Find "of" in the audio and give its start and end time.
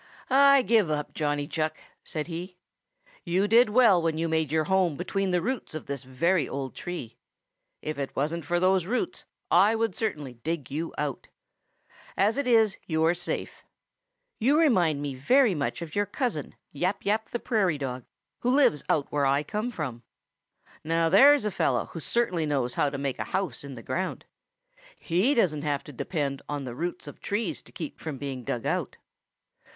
5.75-5.85, 15.83-15.93, 27.05-27.19